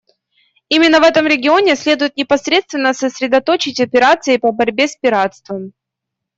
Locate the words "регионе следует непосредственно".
1.27-2.95